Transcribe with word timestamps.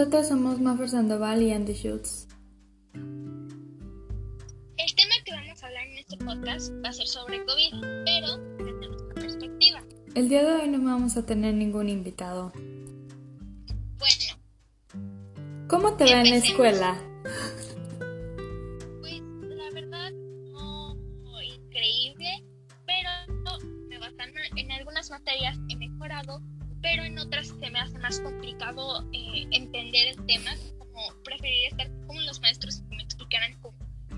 Nosotras 0.00 0.28
somos 0.28 0.58
Maffer 0.58 0.88
Sandoval 0.88 1.42
y 1.42 1.52
Andy 1.52 1.74
Schultz. 1.74 2.26
El 2.94 4.94
tema 4.96 5.14
que 5.26 5.30
vamos 5.30 5.62
a 5.62 5.66
hablar 5.66 5.86
en 5.88 5.98
este 5.98 6.16
podcast 6.16 6.72
va 6.82 6.88
a 6.88 6.92
ser 6.94 7.06
sobre 7.06 7.44
COVID, 7.44 7.74
pero 8.06 8.38
desde 8.56 8.88
nuestra 8.88 9.14
perspectiva. 9.14 9.82
El 10.14 10.30
día 10.30 10.42
de 10.42 10.54
hoy 10.54 10.70
no 10.70 10.82
vamos 10.82 11.18
a 11.18 11.26
tener 11.26 11.52
ningún 11.52 11.90
invitado. 11.90 12.50
Bueno, 13.98 15.68
¿Cómo 15.68 15.94
te 15.98 16.04
va 16.04 16.22
en 16.22 16.30
la 16.30 16.36
escuela? 16.36 16.98
pues 19.00 19.20
la 19.20 19.70
verdad 19.74 20.12
no 20.12 20.96
increíble, 21.42 22.42
pero 22.86 23.10
me 23.86 23.98
basan 23.98 24.32
en 24.56 24.72
algunas 24.72 25.10
materias 25.10 25.58
he 25.68 25.76
mejorado, 25.76 26.40
pero 26.82 27.04
en 27.04 27.18
otras 27.18 27.48
se 27.48 27.70
me 27.70 27.78
hace 27.78 27.98
más 27.98 28.20
complicado 28.20 29.06
eh, 29.12 29.46
entender 29.52 30.08
el 30.08 30.26
tema, 30.26 30.50
como 30.78 31.02
preferir 31.24 31.66
estar 31.68 31.88
con 32.06 32.24
los 32.26 32.40
maestros 32.40 32.82
que 32.88 32.96
me 32.96 33.02
explicaran 33.02 33.56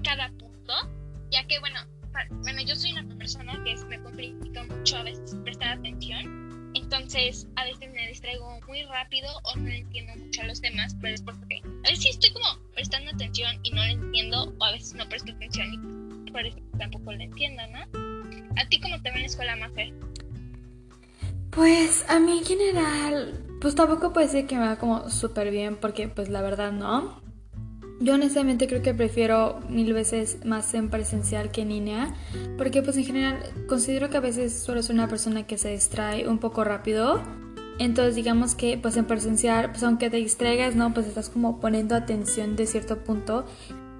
cada 0.05 0.29
punto, 0.30 0.73
ya 1.30 1.45
que 1.47 1.59
bueno, 1.61 1.80
pa- 2.12 2.27
bueno 2.43 2.61
yo 2.62 2.75
soy 2.77 2.93
una 2.93 3.07
persona 3.16 3.52
que 3.65 3.77
me 3.87 4.01
complica 4.02 4.65
mucho 4.65 4.97
a 4.97 5.02
veces 5.05 5.37
prestar 5.45 5.79
atención, 5.79 6.73
entonces 6.75 7.47
a 7.57 7.65
veces 7.65 7.91
me 7.93 8.09
distraigo 8.09 8.59
muy 8.66 8.83
rápido 8.85 9.29
o 9.45 9.57
no 9.57 9.69
entiendo 9.71 10.15
mucho 10.16 10.41
a 10.43 10.45
los 10.45 10.60
demás, 10.60 10.97
pero 11.01 11.15
es 11.15 11.23
porque 11.23 11.60
a 11.85 11.88
veces 11.91 12.07
estoy 12.07 12.33
como 12.33 12.47
prestando 12.74 13.10
atención 13.10 13.59
y 13.63 13.71
no 13.71 13.85
lo 13.85 13.91
entiendo, 13.91 14.55
o 14.59 14.65
a 14.65 14.73
veces 14.73 14.95
no 14.95 15.09
presto 15.09 15.33
atención 15.33 16.24
y 16.26 16.30
por 16.30 16.47
eso 16.47 16.59
tampoco 16.79 17.13
lo 17.13 17.21
entiendo, 17.21 17.63
¿no? 17.69 17.80
¿A 18.57 18.66
ti 18.69 18.80
cómo 18.80 19.01
te 19.02 19.10
va 19.10 19.16
en 19.16 19.23
la 19.23 19.26
escuela, 19.26 19.57
Mafer? 19.57 19.93
Pues 21.54 22.06
a 22.08 22.18
mí 22.18 22.38
en 22.38 22.45
general, 22.46 23.45
pues 23.60 23.74
tampoco 23.74 24.14
puedo 24.14 24.26
decir 24.26 24.46
que 24.46 24.56
me 24.56 24.66
va 24.66 24.76
como 24.76 25.10
súper 25.10 25.50
bien 25.50 25.76
porque 25.76 26.08
pues 26.08 26.30
la 26.30 26.40
verdad 26.40 26.72
no. 26.72 27.20
Yo 28.00 28.14
honestamente 28.14 28.66
creo 28.66 28.80
que 28.80 28.95
prefiero 28.95 29.60
mil 29.68 29.92
veces 29.92 30.38
más 30.46 30.73
en 30.73 30.88
presencial 30.88 31.50
que 31.50 31.60
en 31.60 31.68
línea 31.68 32.14
porque 32.56 32.80
pues 32.80 32.96
en 32.96 33.04
general 33.04 33.38
considero 33.68 34.08
que 34.08 34.16
a 34.16 34.20
veces 34.20 34.62
suelo 34.62 34.82
ser 34.82 34.95
una 34.95 35.08
persona 35.08 35.46
que 35.46 35.58
se 35.58 35.68
distrae 35.68 36.26
un 36.26 36.38
poco 36.38 36.64
rápido. 36.64 37.20
Entonces 37.78 38.14
digamos 38.14 38.54
que 38.54 38.78
pues 38.78 38.96
en 38.96 39.04
presencial, 39.04 39.73
pues 39.73 39.82
aunque 39.82 40.08
te 40.08 40.16
distraigas, 40.16 40.74
¿no? 40.74 40.95
Pues 40.95 41.06
estás 41.06 41.28
como 41.28 41.60
poniendo 41.60 41.95
atención 41.95 42.56
de 42.56 42.66
cierto 42.66 43.04
punto 43.04 43.45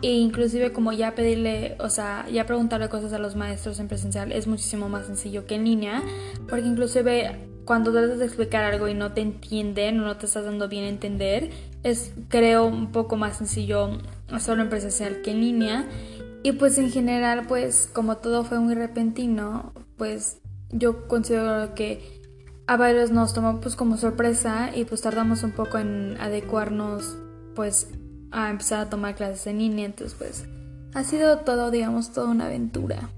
e 0.03 0.11
inclusive 0.11 0.72
como 0.72 0.92
ya 0.92 1.14
pedirle, 1.14 1.77
o 1.78 1.89
sea, 1.89 2.27
ya 2.28 2.45
preguntarle 2.45 2.89
cosas 2.89 3.12
a 3.12 3.19
los 3.19 3.36
maestros 3.36 3.78
en 3.78 3.89
presencial 3.89 4.33
es 4.33 4.47
muchísimo 4.47 4.89
más 4.89 5.06
sencillo 5.06 5.47
que 5.47 5.55
en 5.55 5.64
línea, 5.64 6.03
porque 6.48 6.67
inclusive 6.67 7.48
cuando 7.64 7.92
tratas 7.92 8.19
de 8.19 8.25
explicar 8.25 8.64
algo 8.64 8.89
y 8.89 8.95
no 8.95 9.12
te 9.12 9.20
entienden 9.20 10.00
o 10.00 10.05
no 10.05 10.17
te 10.17 10.27
estás 10.27 10.45
dando 10.45 10.69
bien 10.69 10.84
a 10.84 10.89
entender, 10.89 11.50
es 11.84 12.12
creo 12.28 12.67
un 12.67 12.91
poco 12.91 13.17
más 13.17 13.39
sencillo 13.39 13.98
hacerlo 14.33 14.62
en 14.62 14.69
presencial 14.69 15.23
que 15.23 15.30
en 15.30 15.41
línea. 15.41 15.86
Y 16.42 16.53
pues 16.53 16.77
en 16.78 16.91
general, 16.91 17.47
pues 17.47 17.89
como 17.92 18.17
todo 18.17 18.45
fue 18.45 18.58
muy 18.58 18.75
repentino, 18.75 19.73
pues 19.97 20.39
yo 20.70 21.06
considero 21.06 21.75
que 21.75 22.20
a 22.67 22.77
varios 22.77 23.12
nos 23.12 23.33
tomó 23.34 23.61
pues 23.61 23.77
como 23.77 23.97
sorpresa 23.97 24.70
y 24.75 24.84
pues 24.84 25.03
tardamos 25.03 25.45
un 25.45 25.53
poco 25.53 25.78
en 25.78 26.17
adecuarnos 26.20 27.17
pues 27.55 27.89
a 28.33 28.51
empezar 28.51 28.81
a 28.81 28.91
tomar 28.91 29.15
clases 29.15 29.47
en 29.47 29.59
línea, 29.59 29.87
entonces 29.87 30.17
pues 30.19 30.47
ha 30.95 31.05
sido 31.05 31.39
todo, 31.39 31.71
digamos, 31.71 32.13
toda 32.13 32.31
una 32.31 32.47
aventura. 32.47 33.11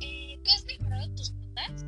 Eh, 0.00 0.38
¿tú 0.42 0.50
has 0.54 0.64
mejorado 0.64 1.10
tus 1.14 1.32
notas? 1.32 1.84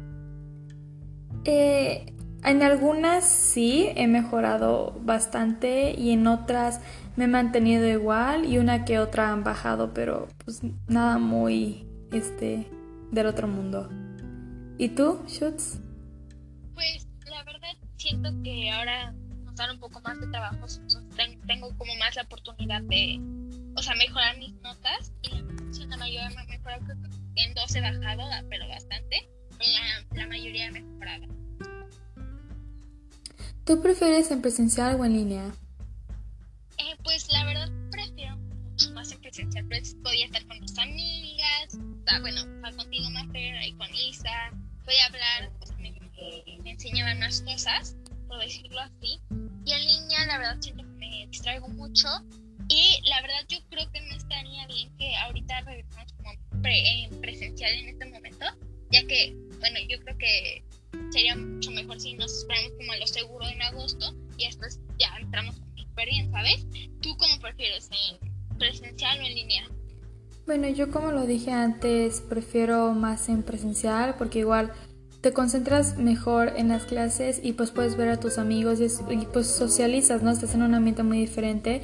Eh, 1.45 2.13
en 2.43 2.63
algunas 2.63 3.25
sí 3.25 3.91
he 3.97 4.07
mejorado 4.07 4.99
bastante 5.03 5.93
y 5.97 6.11
en 6.13 6.27
otras 6.27 6.81
me 7.17 7.25
he 7.25 7.29
mantenido 7.29 7.87
igual 7.87 8.45
y 8.45 8.59
una 8.59 8.85
que 8.85 8.99
otra 8.99 9.31
han 9.31 9.45
bajado, 9.45 9.93
pero 9.93 10.29
pues 10.45 10.61
nada 10.89 11.19
muy 11.19 11.87
este 12.13 12.67
del 13.11 13.27
otro 13.27 13.47
mundo. 13.47 13.89
¿Y 14.81 14.89
tú, 14.89 15.23
Schutz? 15.29 15.79
Pues 16.73 17.07
la 17.27 17.45
verdad 17.45 17.77
siento 17.99 18.31
que 18.43 18.71
ahora 18.71 19.13
nos 19.45 19.55
dan 19.55 19.73
un 19.73 19.79
poco 19.79 20.01
más 20.01 20.19
de 20.19 20.27
trabajo, 20.29 20.67
tengo 21.47 21.77
como 21.77 21.95
más 21.97 22.17
la 22.17 22.23
oportunidad 22.23 22.81
de, 22.85 23.21
o 23.77 23.83
sea, 23.83 23.95
mejorar 23.97 24.39
mis 24.39 24.55
notas 24.63 25.13
y 25.21 25.35
la 25.35 25.43
verdad 25.43 25.65
sí, 25.71 25.85
la 25.85 25.99
mayoría 25.99 26.31
me 26.31 26.41
ha 26.41 26.45
mejorado, 26.47 26.87
creo 26.87 26.97
que 27.03 27.43
en 27.43 27.53
dos 27.53 27.77
he 27.77 27.83
bajado, 27.83 28.23
ah, 28.23 28.43
pero 28.49 28.67
bastante, 28.69 29.29
pero 29.51 29.71
la, 29.71 30.17
la 30.23 30.27
mayoría 30.29 30.69
he 30.69 30.71
mejorado. 30.71 31.27
¿Tú 33.67 33.83
prefieres 33.83 34.31
en 34.31 34.41
presencial 34.41 34.99
o 34.99 35.05
en 35.05 35.13
línea? 35.13 35.45
Eh, 36.79 36.97
pues 37.05 37.31
la 37.31 37.45
verdad 37.45 37.69
prefiero 37.91 38.35
mucho 38.39 38.93
más 38.93 39.13
en 39.13 39.21
presencial, 39.21 39.67
pues 39.67 39.95
podía 40.03 40.25
estar 40.25 40.47
con 40.47 40.59
mis 40.59 40.79
amigas, 40.79 41.75
o 41.75 42.09
sea, 42.09 42.21
bueno, 42.21 42.41
contigo 42.75 43.11
Mafer, 43.11 43.57
ahí 43.57 43.73
con 43.75 43.95
Isa, 43.95 44.51
podía 44.91 45.07
hablar, 45.07 45.53
pues, 45.61 45.71
me, 45.79 45.93
me- 45.93 46.71
enseñaban 46.71 47.21
más 47.21 47.43
cosas, 47.43 47.97
por 48.27 48.41
decirlo 48.41 48.81
así, 48.81 49.21
y 49.65 49.73
en 49.73 49.85
línea 49.85 50.27
la 50.27 50.39
verdad 50.39 50.57
siento 50.61 50.83
que 50.83 50.89
me 50.99 51.27
distraigo 51.29 51.69
mucho 51.69 52.09
y 52.69 52.99
la 53.09 53.21
verdad 53.23 53.39
yo 53.49 53.59
creo 53.71 53.89
que 53.93 54.01
no 54.01 54.17
estaría 54.17 54.67
bien 54.67 54.91
que 54.99 55.15
ahorita 55.17 55.61
regresemos 55.61 56.13
como 56.15 56.33
pre- 56.63 57.05
en 57.05 57.21
presencial 57.21 57.73
en 57.73 57.89
este 57.91 58.05
momento, 58.07 58.47
ya 58.91 59.07
que, 59.07 59.33
bueno, 59.61 59.79
yo 59.89 60.01
creo 60.01 60.19
que 60.19 60.65
sería 61.13 61.37
mucho 61.37 61.71
mejor 61.71 62.01
si 62.01 62.15
nos 62.15 62.33
esperamos 62.39 62.73
como 62.77 62.91
a 62.93 62.97
lo 62.97 63.07
seguro 63.07 63.47
en 63.49 63.63
agosto 63.63 64.13
y 64.39 64.47
después 64.47 64.81
ya 64.99 65.17
entramos 65.21 65.55
súper 65.77 66.09
bien, 66.09 66.33
¿sabes? 66.33 66.67
¿Tú 67.01 67.17
cómo 67.17 67.39
prefieres, 67.39 67.89
en 67.93 68.59
presencial 68.59 69.21
o 69.21 69.23
en 69.23 69.35
línea? 69.37 69.69
Bueno, 70.51 70.67
yo 70.67 70.91
como 70.91 71.13
lo 71.13 71.27
dije 71.27 71.53
antes, 71.53 72.23
prefiero 72.23 72.93
más 72.93 73.29
en 73.29 73.45
presencial 73.45 74.17
porque 74.19 74.41
igual 74.41 74.73
te 75.21 75.33
concentras 75.33 75.97
mejor 75.97 76.55
en 76.57 76.67
las 76.71 76.87
clases 76.87 77.39
y 77.41 77.53
pues 77.53 77.71
puedes 77.71 77.97
ver 77.97 78.09
a 78.09 78.19
tus 78.19 78.37
amigos 78.37 78.81
y, 78.81 78.87
es- 78.87 79.01
y, 79.09 79.27
pues 79.27 79.47
socializas, 79.47 80.25
¿no? 80.25 80.31
Estás 80.33 80.57
en 80.57 80.63
un 80.63 80.75
ambiente 80.75 81.05
muy 81.05 81.21
diferente. 81.21 81.83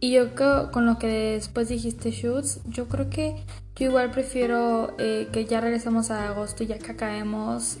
Y 0.00 0.10
yo 0.10 0.34
creo, 0.34 0.72
con 0.72 0.86
lo 0.86 0.98
que 0.98 1.06
después 1.06 1.68
dijiste, 1.68 2.10
Shoots, 2.10 2.62
yo 2.66 2.88
creo 2.88 3.08
que 3.10 3.36
yo 3.76 3.86
igual 3.86 4.10
prefiero 4.10 4.92
eh, 4.98 5.28
que 5.30 5.44
ya 5.44 5.60
regresemos 5.60 6.10
a 6.10 6.30
agosto, 6.30 6.64
ya 6.64 6.80
que 6.80 6.90
acabemos 6.90 7.78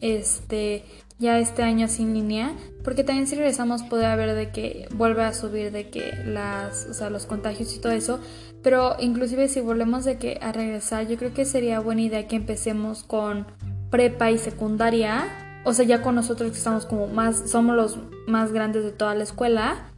este 0.00 0.84
ya 1.20 1.38
este 1.38 1.62
año 1.62 1.86
sin 1.86 2.14
línea, 2.14 2.56
porque 2.82 3.04
también 3.04 3.26
si 3.28 3.36
regresamos 3.36 3.82
puede 3.84 4.06
haber 4.06 4.34
de 4.34 4.50
que 4.50 4.88
vuelve 4.94 5.22
a 5.22 5.32
subir 5.32 5.70
de 5.70 5.90
que 5.90 6.12
las, 6.24 6.86
o 6.86 6.94
sea, 6.94 7.10
los 7.10 7.26
contagios 7.26 7.76
y 7.76 7.78
todo 7.78 7.92
eso, 7.92 8.18
pero 8.62 8.96
inclusive 8.98 9.48
si 9.48 9.60
volvemos 9.60 10.04
de 10.04 10.16
que 10.16 10.38
a 10.40 10.50
regresar, 10.50 11.06
yo 11.06 11.16
creo 11.18 11.32
que 11.32 11.44
sería 11.44 11.78
buena 11.78 12.00
idea 12.00 12.26
que 12.26 12.36
empecemos 12.36 13.04
con 13.04 13.46
prepa 13.90 14.30
y 14.30 14.38
secundaria, 14.38 15.60
o 15.64 15.74
sea, 15.74 15.84
ya 15.84 16.00
con 16.00 16.14
nosotros 16.14 16.50
que 16.52 16.56
estamos 16.56 16.86
como 16.86 17.06
más 17.06 17.50
somos 17.50 17.76
los 17.76 17.98
más 18.26 18.52
grandes 18.52 18.82
de 18.82 18.92
toda 18.92 19.14
la 19.14 19.24
escuela 19.24 19.92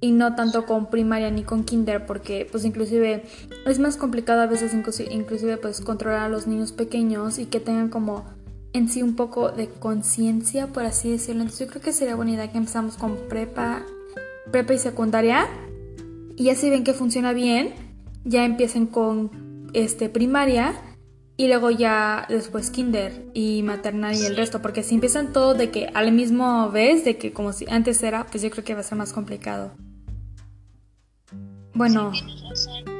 y 0.00 0.12
no 0.12 0.34
tanto 0.34 0.64
con 0.64 0.90
primaria 0.90 1.30
ni 1.30 1.42
con 1.42 1.64
kinder 1.64 2.06
porque 2.06 2.46
pues 2.50 2.64
inclusive 2.64 3.24
es 3.66 3.78
más 3.80 3.96
complicado 3.96 4.40
a 4.42 4.46
veces 4.46 4.72
inclusi- 4.72 5.08
inclusive 5.10 5.56
pues 5.56 5.80
controlar 5.80 6.20
a 6.20 6.28
los 6.28 6.46
niños 6.46 6.70
pequeños 6.72 7.38
y 7.38 7.46
que 7.46 7.58
tengan 7.58 7.88
como 7.88 8.24
en 8.72 8.88
sí 8.88 9.02
un 9.02 9.16
poco 9.16 9.50
de 9.50 9.68
conciencia 9.68 10.68
por 10.68 10.84
así 10.84 11.10
decirlo. 11.10 11.42
Entonces 11.42 11.66
yo 11.66 11.72
creo 11.72 11.82
que 11.82 11.92
sería 11.92 12.16
buena 12.16 12.32
idea 12.32 12.50
que 12.50 12.58
empezamos 12.58 12.96
con 12.96 13.16
prepa 13.28 13.82
prepa 14.50 14.74
y 14.74 14.78
secundaria. 14.78 15.46
Y 16.36 16.44
ya 16.44 16.54
si 16.54 16.70
ven 16.70 16.84
que 16.84 16.92
funciona 16.92 17.32
bien 17.32 17.74
ya 18.24 18.44
empiecen 18.44 18.86
con 18.86 19.70
este 19.72 20.08
primaria 20.08 20.74
y 21.36 21.46
luego 21.46 21.70
ya 21.70 22.26
después 22.28 22.70
kinder 22.70 23.30
y 23.32 23.62
maternal 23.62 24.14
y 24.16 24.24
el 24.24 24.36
resto. 24.36 24.60
Porque 24.60 24.82
si 24.82 24.94
empiezan 24.94 25.32
todo 25.32 25.54
de 25.54 25.70
que 25.70 25.90
al 25.94 26.12
mismo 26.12 26.70
vez 26.70 27.04
de 27.04 27.16
que 27.16 27.32
como 27.32 27.52
si 27.52 27.66
antes 27.70 28.02
era 28.02 28.26
pues 28.26 28.42
yo 28.42 28.50
creo 28.50 28.64
que 28.64 28.74
va 28.74 28.80
a 28.80 28.84
ser 28.84 28.98
más 28.98 29.12
complicado. 29.12 29.72
Bueno 31.74 32.12
Sí, 32.14 32.97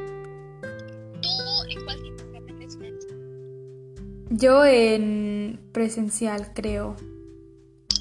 yo 4.30 4.64
en 4.64 5.60
presencial 5.72 6.52
creo 6.54 6.96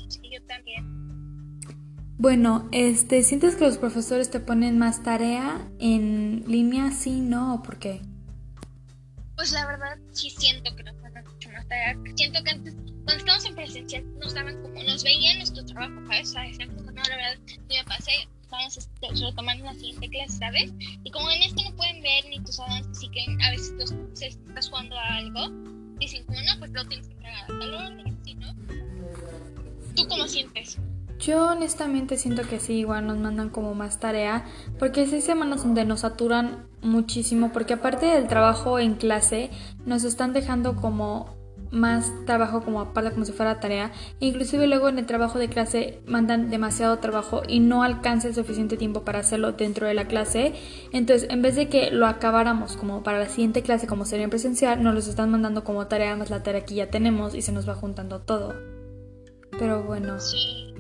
Sí, 0.09 0.19
yo 0.31 0.41
también. 0.45 1.59
bueno 2.17 2.67
este 2.71 3.23
sientes 3.23 3.55
que 3.55 3.65
los 3.65 3.77
profesores 3.77 4.29
te 4.29 4.39
ponen 4.39 4.77
más 4.77 5.03
tarea 5.03 5.67
en 5.79 6.43
línea 6.47 6.91
sí 6.91 7.21
no 7.21 7.55
o 7.55 7.63
por 7.63 7.77
qué 7.79 8.01
Pues 9.35 9.51
la 9.51 9.65
verdad 9.67 9.97
sí 10.11 10.29
siento 10.31 10.75
que 10.75 10.83
nos 10.83 10.99
dan 11.01 11.23
mucho 11.23 11.49
más 11.51 11.67
tarea. 11.67 11.95
Siento 12.15 12.43
que 12.43 12.49
antes, 12.49 12.73
cuando 12.73 13.13
estábamos 13.13 13.45
en 13.45 13.55
presencial, 13.55 14.03
nos 14.19 14.33
daban 14.33 14.59
como, 14.63 14.81
nos 14.83 15.03
veían 15.03 15.37
nuestro 15.37 15.63
trabajo, 15.65 15.93
¿sabes? 16.07 16.29
O 16.29 16.33
sea, 16.33 16.41
decían 16.43 16.75
como, 16.75 16.91
no, 16.91 17.03
la 17.03 17.15
verdad, 17.15 17.37
sí 17.45 17.59
me 17.69 17.83
pasé, 17.85 18.11
vamos 18.49 18.77
a 18.77 19.27
retomar 19.29 19.57
la 19.59 19.73
siguiente 19.75 20.09
clase, 20.09 20.37
¿sabes? 20.39 20.73
Y 21.03 21.11
como 21.11 21.29
en 21.29 21.43
este 21.43 21.63
no 21.63 21.75
pueden 21.75 22.01
ver 22.01 22.25
ni 22.29 22.39
tus 22.43 22.59
avances, 22.59 22.97
así 22.97 23.09
que 23.09 23.25
a 23.45 23.51
veces 23.51 23.73
los, 23.77 23.93
si 24.13 24.25
estás 24.25 24.69
jugando 24.69 24.97
a 24.97 25.15
algo, 25.17 25.76
dicen 25.99 26.25
como 26.25 26.39
no, 26.39 26.59
pues 26.59 26.71
lo 26.71 26.87
tienes 26.87 27.07
que. 27.07 27.17
¿Tú 29.95 30.07
cómo 30.07 30.27
sientes? 30.27 30.77
Yo 31.19 31.47
honestamente 31.47 32.17
siento 32.17 32.43
que 32.43 32.59
sí, 32.59 32.73
igual 32.75 33.07
nos 33.07 33.17
mandan 33.17 33.49
como 33.49 33.73
más 33.73 33.99
tarea, 33.99 34.45
porque 34.77 35.07
seis 35.07 35.23
semanas 35.23 35.63
donde 35.63 35.83
nos 35.85 36.01
saturan 36.01 36.67
muchísimo, 36.83 37.51
porque 37.51 37.73
aparte 37.73 38.05
del 38.05 38.27
trabajo 38.27 38.77
en 38.77 38.93
clase, 38.93 39.49
nos 39.85 40.03
están 40.03 40.33
dejando 40.33 40.75
como 40.75 41.36
más 41.71 42.11
trabajo 42.25 42.63
como 42.63 42.81
aparte 42.81 43.11
como 43.11 43.25
si 43.25 43.31
fuera 43.31 43.59
tarea. 43.59 43.91
Inclusive 44.19 44.67
luego 44.67 44.89
en 44.89 44.99
el 44.99 45.05
trabajo 45.05 45.39
de 45.39 45.49
clase 45.49 46.01
mandan 46.05 46.49
demasiado 46.49 46.99
trabajo 46.99 47.43
y 47.47 47.59
no 47.59 47.83
alcanza 47.83 48.27
el 48.27 48.35
suficiente 48.35 48.77
tiempo 48.77 49.03
para 49.03 49.19
hacerlo 49.19 49.53
dentro 49.53 49.87
de 49.87 49.93
la 49.93 50.07
clase. 50.07 50.53
Entonces, 50.91 51.29
en 51.29 51.41
vez 51.41 51.55
de 51.55 51.69
que 51.69 51.91
lo 51.91 52.07
acabáramos 52.07 52.77
como 52.77 53.03
para 53.03 53.19
la 53.19 53.29
siguiente 53.29 53.61
clase 53.61 53.87
como 53.87 54.05
sería 54.05 54.25
en 54.25 54.29
presencial, 54.29 54.81
nos 54.83 54.95
los 54.95 55.07
están 55.07 55.31
mandando 55.31 55.63
como 55.63 55.87
tarea 55.87 56.15
más 56.15 56.29
la 56.29 56.43
tarea 56.43 56.65
que 56.65 56.75
ya 56.75 56.89
tenemos 56.89 57.35
y 57.35 57.41
se 57.41 57.51
nos 57.51 57.67
va 57.67 57.75
juntando 57.75 58.21
todo. 58.21 58.55
Pero 59.59 59.83
bueno. 59.83 60.19
Sí. 60.19 60.73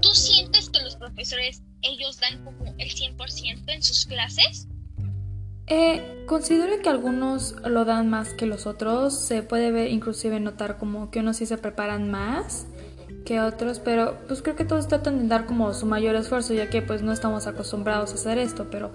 ¿Tú 0.00 0.08
sientes 0.14 0.70
que 0.70 0.80
los 0.82 0.96
profesores 0.96 1.62
ellos 1.82 2.18
dan 2.20 2.44
como 2.44 2.64
el 2.78 2.88
100% 2.88 3.64
en 3.68 3.82
sus 3.82 4.06
clases? 4.06 4.68
Eh, 5.68 6.24
considero 6.26 6.80
que 6.82 6.88
algunos 6.88 7.56
lo 7.64 7.84
dan 7.84 8.08
más 8.08 8.32
que 8.32 8.46
los 8.46 8.66
otros. 8.66 9.18
Se 9.18 9.42
puede 9.42 9.70
ver, 9.70 9.90
inclusive 9.90 10.40
notar 10.40 10.78
como 10.78 11.10
que 11.10 11.20
unos 11.20 11.36
sí 11.36 11.46
se 11.46 11.58
preparan 11.58 12.10
más 12.10 12.66
que 13.24 13.40
otros, 13.40 13.78
pero 13.78 14.16
pues 14.26 14.40
creo 14.40 14.56
que 14.56 14.64
todos 14.64 14.88
tratan 14.88 15.18
de 15.18 15.28
dar 15.28 15.44
como 15.44 15.74
su 15.74 15.84
mayor 15.84 16.14
esfuerzo, 16.16 16.54
ya 16.54 16.70
que 16.70 16.80
pues 16.80 17.02
no 17.02 17.12
estamos 17.12 17.46
acostumbrados 17.46 18.12
a 18.12 18.14
hacer 18.14 18.38
esto, 18.38 18.68
pero 18.70 18.90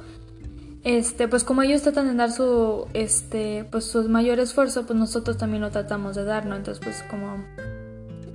este, 0.83 1.27
pues 1.27 1.43
como 1.43 1.61
ellos 1.61 1.83
tratan 1.83 2.07
de 2.07 2.15
dar 2.15 2.31
su, 2.31 2.87
este, 2.93 3.65
pues 3.69 3.85
su 3.85 4.09
mayor 4.09 4.39
esfuerzo, 4.39 4.87
pues 4.87 4.97
nosotros 4.97 5.37
también 5.37 5.61
lo 5.61 5.69
tratamos 5.69 6.15
de 6.15 6.23
dar, 6.23 6.47
¿no? 6.47 6.55
Entonces 6.55 6.83
pues 6.83 7.03
como 7.09 7.45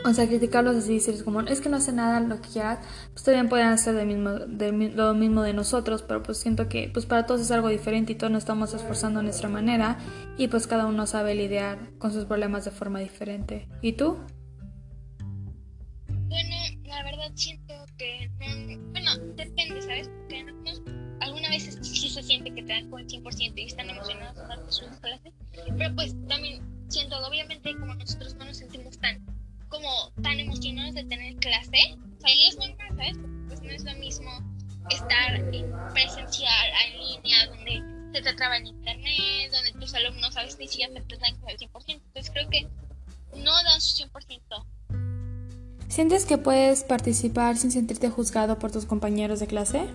o 0.05 0.15
sea, 0.15 0.29
criticarlos 0.29 0.77
así, 0.77 0.95
decirles 0.95 1.23
como, 1.23 1.41
es 1.41 1.61
que 1.61 1.69
no 1.69 1.77
hace 1.77 1.93
nada 1.93 2.21
lo 2.21 2.41
que 2.41 2.49
quieras, 2.49 2.79
pues 3.13 3.25
también 3.25 3.49
pueden 3.49 3.67
hacer 3.69 3.95
de 3.95 4.05
mismo, 4.05 4.31
de, 4.31 4.73
lo 4.73 5.15
mismo 5.15 5.43
de 5.43 5.53
nosotros, 5.53 6.03
pero 6.03 6.23
pues 6.23 6.39
siento 6.39 6.69
que 6.69 6.91
pues 6.93 7.07
para 7.07 7.27
todos 7.27 7.41
es 7.41 7.51
algo 7.51 7.69
diferente 7.69 8.13
y 8.13 8.15
todos 8.15 8.33
nos 8.33 8.43
estamos 8.43 8.73
esforzando 8.75 9.21
a 9.21 9.23
nuestra 9.23 9.49
manera 9.49 9.99
y 10.37 10.49
pues 10.49 10.67
cada 10.67 10.87
uno 10.87 11.07
sabe 11.07 11.35
lidiar 11.35 11.79
con 11.99 12.13
sus 12.13 12.27
problemas 12.27 12.65
de 12.65 12.71
forma 12.71 13.01
diferente. 13.01 13.69
¿Y 13.83 13.93
tú? 13.93 14.19
Bueno, 16.29 16.57
la 16.85 17.03
verdad 17.03 17.33
siento 17.35 17.75
que 17.97 18.31
bueno, 18.39 19.11
depende, 19.35 19.83
¿sabes? 19.83 20.09
Porque 20.09 20.45
algunas 21.21 21.51
veces 21.51 21.79
sí 21.83 22.09
se 22.09 22.23
siente 22.23 22.55
que 22.55 22.63
te 22.63 22.73
dan 22.73 22.91
con 22.91 23.01
el 23.01 23.09
100% 23.09 23.53
y 23.57 23.65
están 23.65 23.91
emocionados 23.91 24.37
de 24.37 24.73
sus 24.73 24.89
clases, 25.01 25.33
pero 25.77 25.95
pues 25.97 26.15
también 26.29 26.63
siento, 26.89 27.17
obviamente 27.27 27.77
como 27.79 27.95
nosotros 27.95 28.35
no 28.37 28.45
nos 28.45 28.57
sentimos 28.59 28.99
tan 28.99 29.38
como 29.69 30.13
tan 30.23 30.39
emocionados 30.41 30.95
de 30.95 31.05
tener 31.05 31.37
clase. 31.37 31.97
O 32.19 32.21
sea, 32.21 32.49
es 32.49 32.57
normal, 32.57 32.89
¿sabes? 32.97 33.17
pues 33.49 33.63
no 33.63 33.71
es 33.71 33.85
lo 33.85 33.95
mismo 33.95 34.31
estar 34.91 35.51
presencial, 35.93 36.67
en 36.87 36.99
línea, 36.99 37.47
donde 37.47 37.83
se 38.13 38.23
te 38.23 38.33
traba 38.35 38.57
el 38.57 38.67
internet, 38.67 39.51
donde 39.53 39.73
tus 39.73 39.95
alumnos 39.95 40.37
a 40.37 40.43
veces 40.43 40.59
ni 40.59 40.69
siquiera 40.69 40.93
te 40.95 41.17
con 41.17 41.51
el 41.51 41.59
100%. 41.59 41.69
Entonces 41.89 42.31
creo 42.33 42.49
que 42.49 42.69
no 43.37 43.53
dan 43.65 43.81
su 43.81 44.05
100%. 44.05 44.67
¿Sientes 45.89 46.27
que 46.27 46.39
puedes 46.39 46.85
participar 46.85 47.57
sin 47.57 47.71
sentirte 47.71 48.11
juzgado 48.11 48.59
por 48.59 48.71
tus 48.71 48.85
compañeros 48.85 49.41
de 49.41 49.47
clase? 49.47 49.87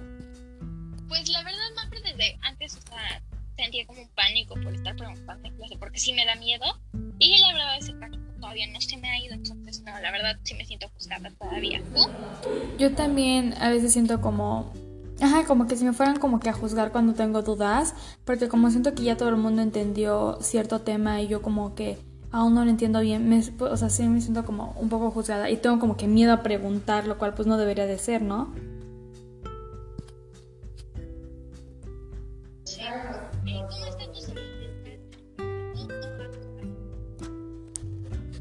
Pues 1.08 1.30
la 1.30 1.44
verdad, 1.44 1.60
más 1.76 1.90
desde 1.92 2.38
antes, 2.42 2.76
o 2.76 2.82
sea, 2.82 3.22
sentía 3.56 3.86
como 3.86 4.02
un 4.02 4.10
pánico 4.10 4.56
por 4.56 4.74
estar 4.74 4.96
preguntando 4.96 5.48
en 5.48 5.56
clase, 5.56 5.78
porque 5.78 6.00
sí 6.00 6.14
me 6.14 6.26
da 6.26 6.36
miedo. 6.36 6.66
Y 7.20 7.40
la 7.40 7.54
verdad, 7.54 7.78
ese 7.78 7.94
pánico 7.94 8.24
todavía 8.40 8.68
no 8.68 8.82
se 8.82 8.98
me 8.98 9.10
ha 9.10 9.20
ido, 9.20 9.36
entonces 9.36 9.63
no, 9.86 10.00
la 10.00 10.12
verdad 10.12 10.38
sí 10.44 10.56
me 10.56 10.66
siento 10.66 10.90
juzgada 10.90 11.32
todavía. 11.32 11.82
Yo 12.78 12.94
también 12.94 13.54
a 13.60 13.70
veces 13.70 13.94
siento 13.94 14.22
como 14.22 14.72
Ajá, 15.22 15.46
como 15.46 15.68
que 15.68 15.78
si 15.78 15.86
me 15.86 15.94
fueran 15.94 16.18
como 16.18 16.40
que 16.40 16.50
a 16.50 16.54
juzgar 16.54 16.92
cuando 16.92 17.14
tengo 17.14 17.44
dudas, 17.44 17.94
porque 18.26 18.50
como 18.50 18.70
siento 18.72 18.94
que 18.96 19.04
ya 19.04 19.16
todo 19.16 19.30
el 19.30 19.38
mundo 19.38 19.62
entendió 19.62 20.38
cierto 20.42 20.82
tema 20.82 21.22
y 21.22 21.28
yo 21.28 21.42
como 21.42 21.76
que 21.76 21.98
aún 22.32 22.56
no 22.56 22.66
lo 22.66 22.72
entiendo 22.72 23.00
bien, 23.00 23.30
me, 23.30 23.42
o 23.60 23.78
sea, 23.78 23.90
sí 23.90 24.08
me 24.08 24.20
siento 24.20 24.44
como 24.44 24.76
un 24.80 24.90
poco 24.90 25.12
juzgada 25.12 25.50
y 25.50 25.58
tengo 25.58 25.80
como 25.80 25.96
que 25.96 26.08
miedo 26.08 26.34
a 26.34 26.42
preguntar, 26.42 27.06
lo 27.06 27.18
cual 27.20 27.36
pues 27.36 27.48
no 27.48 27.58
debería 27.58 27.86
de 27.86 28.00
ser, 28.00 28.24
¿no? 28.24 28.54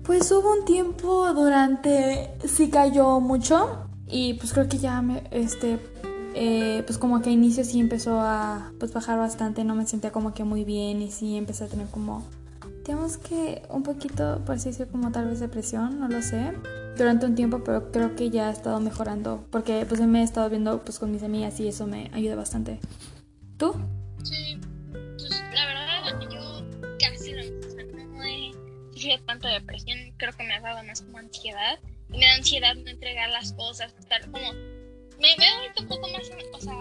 Pues 0.04 0.30
hubo 0.32 0.52
un 0.52 0.64
tiempo 0.64 1.32
durante 1.32 2.30
sí 2.44 2.70
cayó 2.70 3.20
mucho 3.20 3.86
y 4.08 4.34
pues 4.34 4.52
creo 4.52 4.68
que 4.68 4.78
ya 4.78 5.00
me 5.00 5.22
este 5.30 5.78
eh, 6.34 6.82
pues 6.86 6.98
como 6.98 7.22
que 7.22 7.30
a 7.30 7.32
inicio 7.32 7.64
sí 7.64 7.78
empezó 7.78 8.20
a 8.20 8.72
pues 8.78 8.92
bajar 8.92 9.18
bastante, 9.18 9.64
no 9.64 9.74
me 9.74 9.86
sentía 9.86 10.10
como 10.10 10.34
que 10.34 10.44
muy 10.44 10.64
bien 10.64 11.02
y 11.02 11.10
sí 11.10 11.36
empecé 11.36 11.64
a 11.64 11.68
tener 11.68 11.86
como 11.88 12.24
digamos 12.84 13.16
que 13.16 13.62
un 13.70 13.82
poquito 13.82 14.40
por 14.44 14.56
así 14.56 14.70
como 14.90 15.12
tal 15.12 15.28
vez 15.28 15.40
depresión, 15.40 16.00
no 16.00 16.08
lo 16.08 16.20
sé, 16.20 16.52
durante 16.96 17.26
un 17.26 17.34
tiempo, 17.34 17.62
pero 17.64 17.92
creo 17.92 18.16
que 18.16 18.30
ya 18.30 18.48
ha 18.48 18.52
estado 18.52 18.80
mejorando 18.80 19.44
porque 19.50 19.86
pues 19.88 20.00
me 20.00 20.20
he 20.20 20.24
estado 20.24 20.50
viendo 20.50 20.80
pues 20.82 20.98
con 20.98 21.12
mis 21.12 21.22
amigas 21.22 21.60
y 21.60 21.68
eso 21.68 21.86
me 21.86 22.10
ayuda 22.12 22.34
bastante. 22.34 22.80
¿Tú? 23.56 23.74
Depresión, 29.52 29.98
creo 30.16 30.32
que 30.32 30.44
me 30.44 30.54
ha 30.54 30.60
dado 30.60 30.82
más 30.84 31.02
como 31.02 31.18
ansiedad. 31.18 31.78
Y 32.12 32.18
me 32.18 32.26
da 32.26 32.34
ansiedad 32.34 32.74
no 32.74 32.90
entregar 32.90 33.30
las 33.30 33.52
cosas, 33.52 33.94
estar 33.98 34.20
como... 34.30 34.52
Me 34.52 35.36
veo 35.36 35.54
un 35.78 35.86
poco 35.86 36.08
más, 36.08 36.30
o 36.52 36.60
sea, 36.60 36.74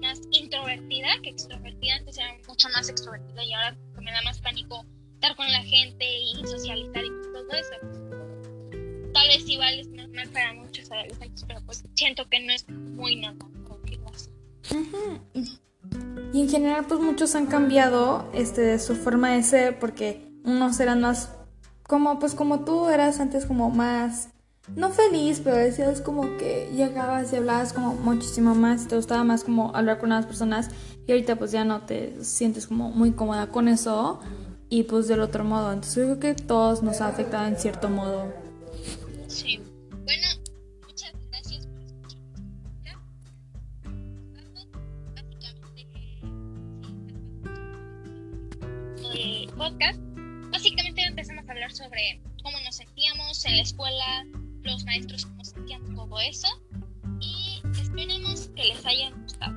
más 0.00 0.20
introvertida 0.30 1.08
que 1.22 1.30
extrovertida. 1.30 1.96
Antes 1.96 2.18
era 2.18 2.36
mucho 2.46 2.68
más 2.70 2.88
extrovertida 2.88 3.44
y 3.44 3.52
ahora 3.52 3.76
me 4.00 4.12
da 4.12 4.22
más 4.22 4.38
pánico 4.40 4.84
estar 5.14 5.34
con 5.36 5.50
la 5.50 5.62
gente 5.62 6.04
y 6.04 6.46
socializar 6.46 7.04
y 7.04 7.10
todo 7.32 7.50
eso. 7.52 9.12
Tal 9.12 9.28
vez 9.28 9.48
igual 9.48 9.78
es 9.80 9.88
normal 9.88 10.28
para 10.30 10.52
muchos 10.54 10.90
adolescentes, 10.90 11.44
pero 11.46 11.60
pues 11.66 11.84
siento 11.94 12.28
que 12.28 12.40
no 12.40 12.52
es 12.52 12.68
muy 12.68 13.16
normal. 13.16 13.54
Y 16.32 16.40
en 16.40 16.48
general, 16.48 16.86
pues 16.86 17.00
muchos 17.00 17.34
han 17.34 17.46
cambiado 17.46 18.30
este, 18.34 18.78
su 18.78 18.96
forma 18.96 19.32
de 19.32 19.42
ser 19.42 19.78
porque 19.78 20.26
unos 20.44 20.80
eran 20.80 21.00
más 21.00 21.30
como 21.86 22.18
pues 22.18 22.34
como 22.34 22.60
tú 22.60 22.88
eras 22.88 23.20
antes 23.20 23.46
como 23.46 23.70
más 23.70 24.28
no 24.76 24.90
feliz, 24.90 25.40
pero 25.44 25.56
decías 25.56 26.00
como 26.00 26.22
que 26.38 26.70
llegabas 26.74 27.32
y 27.32 27.36
hablabas 27.36 27.72
como 27.72 27.94
muchísimo 27.94 28.54
más 28.54 28.84
y 28.84 28.88
te 28.88 28.96
gustaba 28.96 29.22
más 29.22 29.44
como 29.44 29.74
hablar 29.76 29.98
con 29.98 30.08
las 30.08 30.24
personas 30.24 30.70
y 31.06 31.12
ahorita 31.12 31.36
pues 31.36 31.52
ya 31.52 31.64
no 31.64 31.82
te 31.82 32.24
sientes 32.24 32.66
como 32.66 32.90
muy 32.90 33.12
cómoda 33.12 33.48
con 33.48 33.68
eso 33.68 34.20
y 34.70 34.84
pues 34.84 35.06
del 35.06 35.20
otro 35.20 35.44
modo. 35.44 35.72
Entonces 35.72 36.04
creo 36.04 36.18
que 36.18 36.34
todos 36.34 36.82
nos 36.82 37.00
ha 37.02 37.08
afectado 37.08 37.46
en 37.46 37.58
cierto 37.58 37.90
modo. 37.90 38.32
Sí. 39.28 39.60
Bueno, 39.90 40.26
muchas 40.86 41.12
gracias 41.30 41.66
por 41.66 41.82
escuchar. 41.82 42.98
Básicamente, 49.04 49.52
podcast 49.56 49.98
empezamos 49.98 50.00
a 50.00 50.03
sobre 51.72 52.20
cómo 52.42 52.58
nos 52.60 52.76
sentíamos 52.76 53.44
en 53.44 53.56
la 53.56 53.62
escuela, 53.62 54.24
los 54.62 54.84
maestros 54.84 55.26
cómo 55.26 55.44
sentían 55.44 55.94
todo 55.94 56.20
eso 56.20 56.48
y 57.20 57.62
esperemos 57.80 58.48
que 58.54 58.64
les 58.64 58.84
haya 58.86 59.10
gustado. 59.10 59.52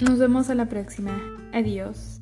Nos 0.00 0.18
vemos 0.18 0.50
a 0.50 0.54
la 0.54 0.68
próxima. 0.68 1.18
Adiós. 1.52 2.15